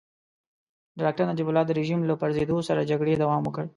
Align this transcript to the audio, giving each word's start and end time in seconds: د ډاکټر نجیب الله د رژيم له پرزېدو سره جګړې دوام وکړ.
د 0.95 0.97
ډاکټر 1.05 1.25
نجیب 1.31 1.47
الله 1.49 1.63
د 1.65 1.71
رژيم 1.79 1.99
له 2.05 2.15
پرزېدو 2.21 2.57
سره 2.67 2.87
جګړې 2.91 3.13
دوام 3.15 3.41
وکړ. 3.43 3.63